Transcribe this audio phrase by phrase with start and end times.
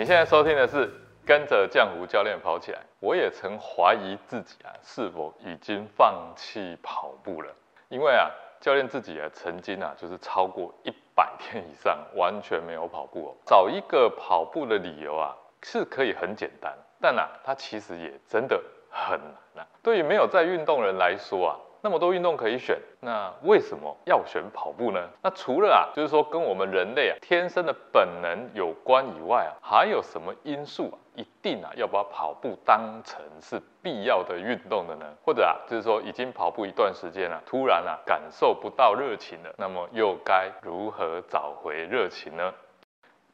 [0.00, 0.90] 你现在收听的是
[1.26, 2.80] 跟着江湖教练跑起来。
[3.00, 7.52] 我也曾怀疑自己啊，是否已经放弃跑步了？
[7.90, 8.30] 因为啊，
[8.62, 13.36] 教练自己啊，曾经啊，就是超过一百天以上完全没有跑步哦。
[13.44, 19.20] 找一个跑步的理由啊，是可以很简单，但啊，它其实也真的很
[19.54, 19.68] 难啊。
[19.82, 21.60] 对于没有在运动人来说啊。
[21.82, 25.08] 那么多运动可以选，那为什么要选跑步呢？
[25.22, 35.06] 那除了啊，就是说跟我们人类啊天生的本能有关以外啊，还有什么因素啊，一定啊要把跑步当成是必要的运动的呢？
[35.24, 42.52] 或者啊，就是说已经跑步一段时间了，突然啊感受不到热情了，那么又该如何找回热情呢？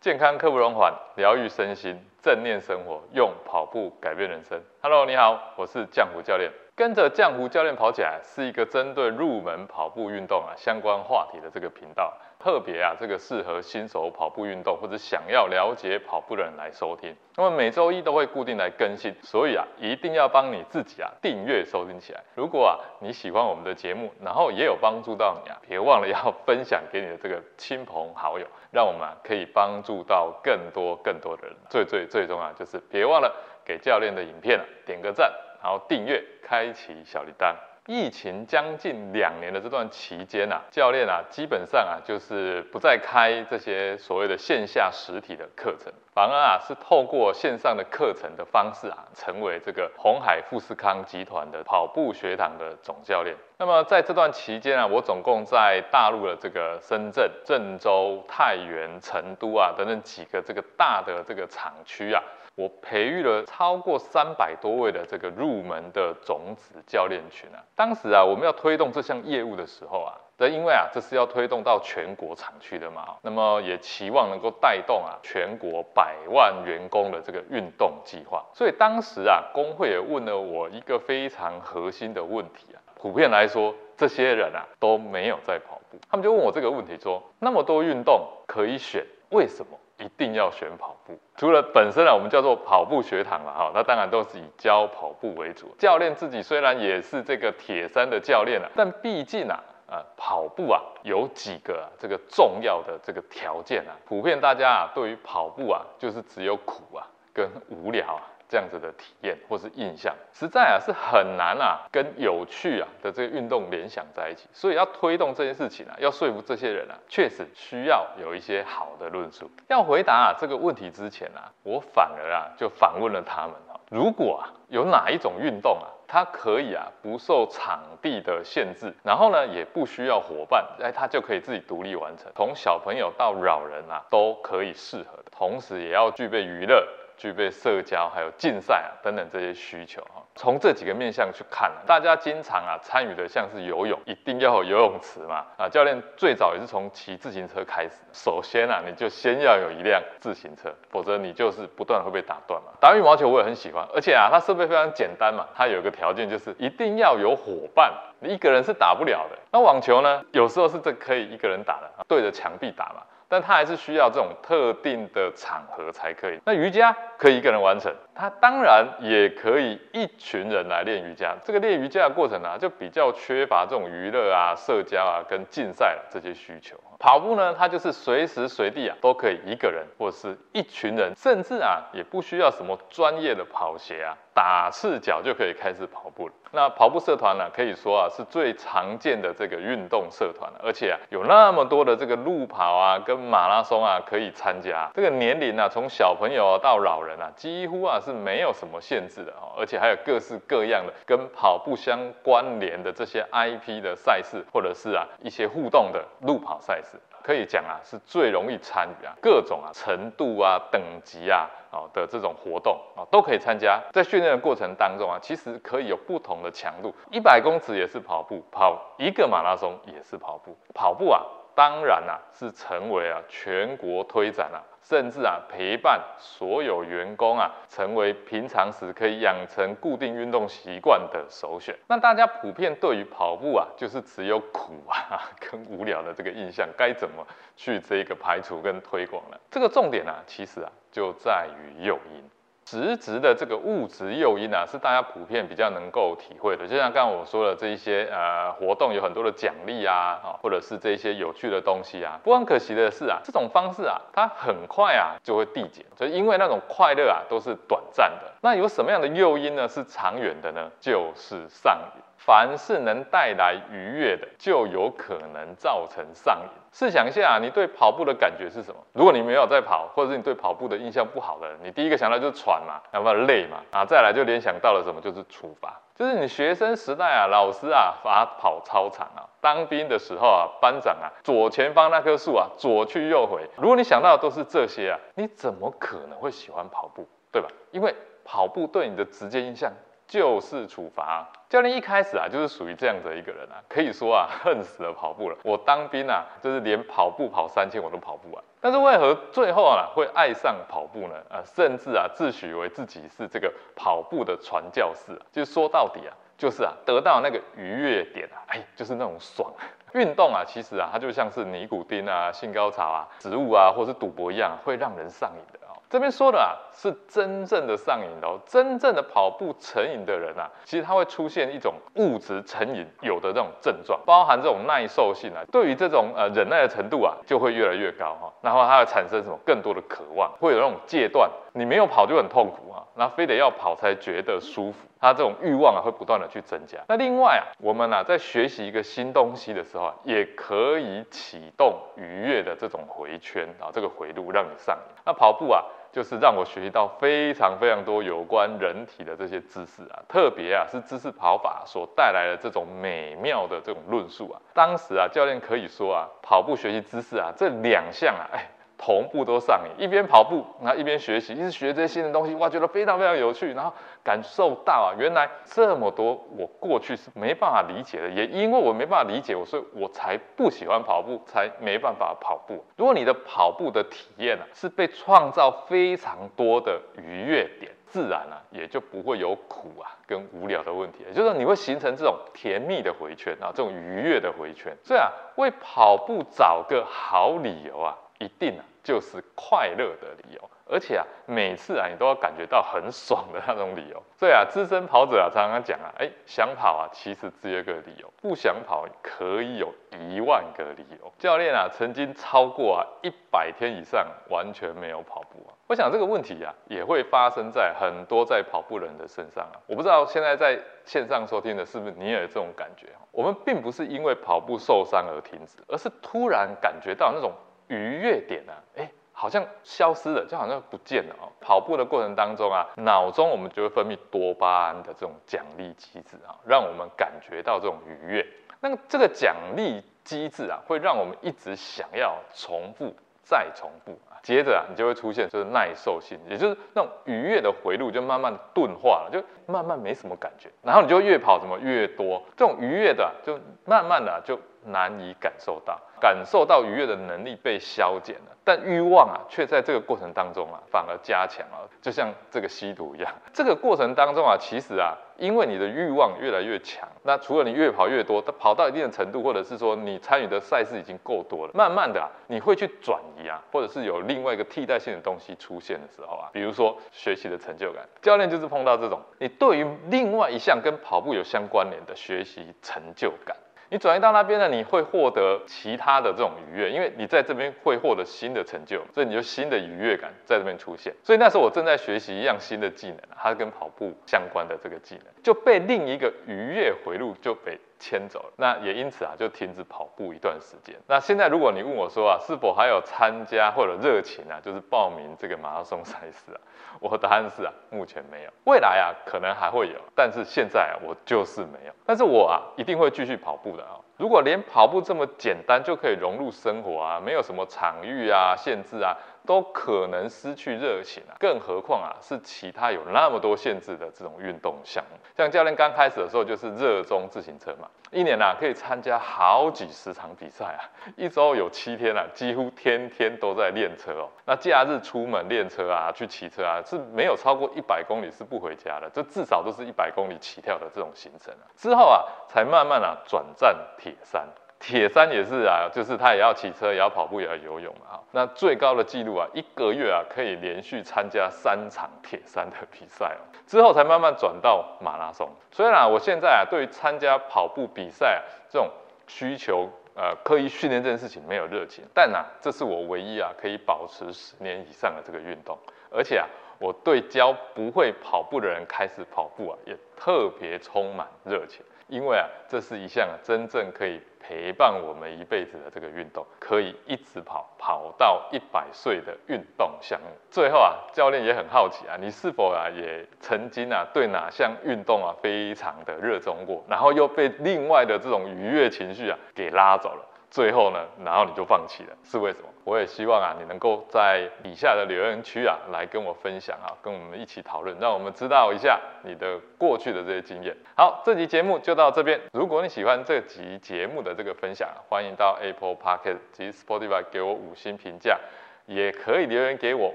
[0.00, 4.62] 健康刻不容缓，疗愈身心，正念生活，用跑步改变人生。
[4.80, 6.52] Hello，你好，我是江湖教练。
[6.76, 17.16] 跟着浆糊教练跑起来是一个针对入门跑步运动啊相关话题的这个频道，特别啊这个适合新手跑步运动或者想要了解跑步的人来收听。
[17.34, 22.22] 那么每周一都会固定来更新，所以啊一定要帮你自己啊订阅收听起来。
[22.34, 31.56] 如果啊你喜欢我们的节目，然后也有帮助到你啊，别忘了要分享给你的这个亲朋好友，让我们啊可以帮助到更多更多的人。
[31.70, 35.32] 最最最重要就是别忘了给教练的影片啊点个赞。
[35.66, 37.52] 然后订阅，开启小铃铛。
[37.88, 53.34] 疫情将近两年的这段期间啊，教练啊，基本上啊，就是不再开这些所谓的线下实体的课程，反而啊，是透过线上的课程的方式啊，成为这个红海富士康集团的跑步学堂的总教练。
[53.58, 62.22] 那么在这段期间啊，我总共在大陆的这个深圳、郑州、太原、成都啊等等几个这个大的这个厂区啊。
[62.56, 67.62] 我培育了超过三百多位的这个入门的种子教练群啊。
[67.74, 78.42] 当时啊，我们要推动这项业务的时候啊，这因为啊，这是要推动到全国厂区的嘛，那么也期望能够带动啊全国百万员工的这个运动计划。
[78.54, 82.80] 所以当时啊，工会也问了我一个非常核心的问题啊。
[82.94, 89.78] 普遍来说，这些人啊都没有在跑步，他们就问我这个问题说：那么多运动可以选，为什么？
[89.98, 95.74] 一定要选跑步，除了本身啊，我们叫做跑步学堂了哈，那当然都是以教跑步为主。
[95.78, 99.58] 教练自己虽然也是这个铁三的教练啊，但毕竟啊，
[99.88, 108.22] 呃，跑步啊有几个这个重要的这个条件啊，普遍大家啊对于跑步啊就是只有苦啊跟无聊啊。
[108.48, 119.50] 这样子的体验或是印象，实在啊是很难啊跟有趣啊的这个运动联想在一起，所以要推动这件事情啊，要说服这些人啊，确实需要有一些好的论述。
[119.68, 136.86] 要回答啊这个问题之前啊，我反而啊就反问了他们啊，如果啊有哪一种运动啊，它可以啊不受场地的限制，然后呢也不需要伙伴，哎，它就可以自己独立完成，从小朋友到老人啊都可以适合的，同时也要具备娱乐。
[137.16, 152.68] 具备社交、还有竞赛啊等等这些需求哈，从这几个面向去看，大家经常啊参与的像是游泳，一定要有游泳池嘛啊，教练最早也是从骑自行车开始，首先啊你就先要有一辆自行车，否则你就是不断会被打断嘛。
[152.80, 159.38] 打羽毛球我也很喜欢，而且啊它设备非常简单嘛，它有一个条件就是一定要有伙伴，你一个人是打不了的。
[159.50, 163.02] 那网球呢，有时候是这可以一个人打的，对着墙壁打嘛。
[163.28, 166.38] 但它还是需要这种特定的场合才可以。
[166.44, 171.34] 那瑜伽可以一个人完成，它当然也可以一群人来练瑜伽。
[171.44, 176.76] 这个练瑜伽的过程呢，就比较缺乏这种娱乐啊、社交啊跟竞赛这些需求。
[176.98, 184.16] 跑步呢，它就是随时随地啊都可以一个人或是一群人，甚至啊也不需要什么专业的跑鞋啊。
[184.36, 186.34] 打赤脚就可以开始跑步了。
[186.52, 194.90] 那跑步社团呢，可以说啊是最常见的这个运动社团了，而且啊有那么多的这个路跑啊跟马拉松啊可以参加。
[194.94, 199.56] 这个年龄啊，从小朋友到老人啊，几乎啊是没有什么限制的哦。
[199.58, 206.98] 而且还有各式各样的跟跑步相关联的这些 IP 的赛事，或者是啊一些互动的路跑赛事。
[207.26, 213.82] 可以讲啊，是最容易参与啊，各种啊程度啊等级啊，哦的这种活动啊都可以参加。
[213.92, 221.20] 在训练的过程当中啊，其实可以有不同的强度，一百公尺也是跑步，跑一个马拉松也是跑步，跑步啊。
[221.56, 231.76] 当然啊，是成为啊全国推展啊，甚至啊陪伴所有员工啊，成为平常时可以养成固定运动习惯的首选。
[231.88, 239.36] 那大家普遍对于跑步啊，就是只有苦啊 跟无聊的这个印象，该怎么去这个排除跟推广呢？
[239.50, 242.22] 这个重点啊，其实啊就在于诱因。
[242.68, 246.66] 实质的这个物质诱因啊，是大家普遍比较能够体会的。
[246.66, 252.18] 就像刚刚我说的这一些呃活动，有很多的奖励啊，或者是这一些有趣的东西啊。
[252.24, 258.32] 不过很可惜的是啊，这种方式啊，它很快啊就会递减，所以因为那种快乐啊都是短暂的。
[258.42, 259.68] 那有什么样的诱因呢？
[259.68, 260.68] 是长远的呢？
[260.80, 262.02] 就是上瘾。
[262.16, 266.50] 凡是能带来愉悦的，就有可能造成上瘾。
[266.78, 268.78] 试想一下，你对跑步的感觉是什么？
[268.92, 275.00] 如果你没有在跑，或者是你对跑步的印象不好的，你第一个想到就是喘嘛，然后累嘛，啊，再来就联想到了什么？
[275.00, 283.48] 就是处罚，就是你学生时代啊，老师啊罚跑操场啊，当兵的时候啊，班长啊，左前方那棵树啊，左去右回。
[283.56, 287.48] 如果你想到的都是这些啊，你怎么可能会喜欢跑步，对吧？
[287.70, 289.72] 因为跑步对你的直接印象。
[290.06, 295.36] 就是处罚教练一开始啊，就是属于这样的一个人啊，可以说啊， 恨死了跑步了。
[295.42, 298.42] 我当兵啊，就是连跑步跑三千我都跑不完。
[298.60, 301.14] 但是为何最后啊会爱上跑步呢？
[301.30, 309.52] 啊，甚至啊自诩为自己是这个跑步的传教士啊，就说到底啊，就是啊得到那个愉悦点啊，哎，就是那种爽。
[309.94, 315.65] 运动啊，其实啊，它就像是尼古丁啊、性高潮啊、植物啊，或是赌博一样，会让人上瘾的。
[315.88, 336.78] 这边说的啊，是真正的上瘾哦，真正的跑步成瘾的人啊，其实他会出现一种物质成瘾有的这种症状，包含这种耐受性啊，对于这种呃忍耐的程度啊，就会越来越高哈，然后他会产生什么更多的渴望，会有那种戒断，你没有跑就很痛苦啊，那非得要跑才觉得舒服，他这种欲望啊会不断的去增加。
[336.88, 345.02] 那另外啊，我们啊在学习一个新东西的时候啊，也可以启动愉悦的这种回圈啊，这个回路让你上瘾。
[345.04, 345.62] 那跑步啊。
[345.92, 354.38] 就是让我学习到非常非常多有关人体的这些知识啊，特别啊是知识跑法所带来的这种美妙的这种论述啊。
[354.52, 358.46] 当时啊，教练可以说啊，跑步学习知识啊，这两项啊，哎。
[358.78, 363.72] 同步都上瘾，一边跑步，然后一边学习，一直学这些新的东西，哇，觉得非常非常有趣，然后
[364.04, 372.62] 感受到啊，原来这么多我过去是没办法理解的，也因为我没办法理解，我所以我才不喜欢跑步，才没办法跑步。
[372.76, 384.76] 如果你的跑步的体验啊，是被创造非常多的愉悦点，自然啊，也就不会有苦啊跟无聊的问题，也就是说你会形成这种甜蜜的回圈啊，这种愉悦的回圈。
[384.82, 387.96] 所以啊，为跑步找个好理由啊。
[388.18, 394.02] 一定啊，就是快乐的理由，而且啊，每次啊，你都要感觉到很爽的那种理由。
[394.16, 401.12] 所以啊，资深跑者啊，常常讲啊，哎，想跑啊，其实只有一个理由；不想跑，可以有一万个理由。
[401.18, 405.52] 教练啊，曾经超过啊一百天以上完全没有跑步啊。
[405.66, 409.60] 我想这个问题啊，也会发生在很多在跑步人的身上啊。
[409.66, 412.86] 我不知道现在在线上收听的是不是你也有这种感觉？
[413.10, 417.32] 我们并不是因为跑步受伤而停止，而是突然感觉到那种。
[417.68, 418.52] 愉悦点呢？
[418.76, 421.28] 哎，好像消失了，就好像不见了哦。
[421.40, 428.26] 跑步的过程当中啊，脑中我们就会分泌多巴胺的这种奖励机制啊，让我们感觉到这种愉悦。
[428.60, 434.16] 那么这个奖励机制啊，会让我们一直想要重复再重复啊。
[434.22, 440.50] 接着啊，你就会出现就是耐受性，也就是那种愉悦的回路就慢慢钝化了，就慢慢没什么感觉。
[440.62, 444.36] 然后你就越跑什么越多，这种愉悦的就慢慢的就
[444.66, 445.80] 难以感受到。
[445.98, 453.10] 感受到愉悦的能力被消减了，但欲望啊，却在这个过程当中啊，反而加强了，就像这个吸毒一样。
[453.32, 473.34] 这个过程当中啊，其实啊，因为你的欲望越来越强，那除了你越跑越多，跑到一定的程度，或者是说你参与的赛事已经够多了，慢慢的啊，你会去转移啊，或者是有另外一个替代性的东西出现的时候啊，比如说学习的成就感，教练就是碰到这种，你对于另外一项跟跑步有相关联的学习成就感。
[473.68, 480.94] 你转移到那边呢，你会获得其他的这种愉悦，因为你在这边会获得新的成就，所以你就新的愉悦感在这边出现。
[481.02, 487.58] 所以那时候我正在学习一样新的技能，它跟跑步相关的这个技能，就被另一个愉悦回路就被。
[487.78, 490.74] 牵走了，那也因此啊，就停止跑步一段时间。
[490.86, 496.40] 那现在如果你问我说啊，是否还有参加或者热情啊，就是报名这个马拉松赛事啊？
[496.80, 498.30] 我答案是啊，目前没有。
[498.44, 501.72] 未来啊，可能还会有，但是现在啊，我就是没有。
[501.84, 503.80] 但是我啊，一定会继续跑步的啊。
[503.96, 508.94] 如果连跑步这么简单就可以融入生活啊，没有什么场域啊限制啊。
[509.26, 514.96] 都可能失去热情啊，更何况啊是其他有那么多限制的这种运动项目。
[515.16, 520.62] 像教练刚开始的时候就是热衷自行车嘛，一年啊可以参加好几十场比赛啊，
[520.96, 524.08] 一周有七天啊，几乎天天都在练车哦。
[524.24, 531.44] 那假日出门练车啊，去骑车啊，是没有超过一百公里是不回家的，这至少都是一百公里起跳的这种行程啊。
[531.56, 534.24] 之后啊才慢慢啊转战铁三。
[534.58, 538.00] 铁三也是啊，就是他也要骑车，也要跑步，也要游泳啊。
[538.12, 543.22] 那最高的纪录啊，一个月啊可以连续参加三场铁三的比赛哦。
[543.46, 545.28] 之后才慢慢转到马拉松。
[545.52, 548.68] 虽然啊，我现在啊对于参加跑步比赛这种
[549.06, 555.58] 需求，呃，刻意训练这件事情没有热情，但啊，这是我唯一啊可以保持十年以上的这个运动，
[555.90, 556.26] 而且啊。
[556.58, 570.08] 我对教不会跑步的人开始跑步啊，也特别充满热情，因为啊，这是一项真正可以陪伴我们一辈子的这个运动，可以一直跑跑到一百岁的运动项目。
[570.30, 580.04] 最后啊，教练也很好奇啊，你是否啊也曾经啊对哪项运动啊非常的热衷过，然后又被另外的这种愉悦情绪啊给拉走了？
[580.30, 582.48] 最后呢，然后你就放弃了，是为什么？
[582.64, 590.54] 我也希望啊，你能够在底下的留言区啊，来跟我分享啊，跟我们一起讨论，让我们知道一下你的过去的这些经验。
[590.76, 592.20] 好，这集节目就到这边。
[592.32, 598.18] 如果你喜欢这集节目的这个分享，欢迎到 Apple Podcast 及 Spotify 给我五星评价，
[598.66, 599.94] 也可以留言给我，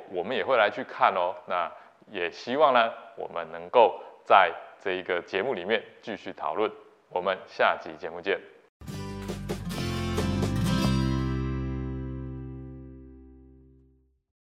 [0.09, 1.35] 我们也会来去看哦。
[1.47, 1.69] 那
[2.09, 6.71] 也希望呢，我们能够在这一个节目里面继续讨论。
[7.09, 8.60] 我们下集节目见。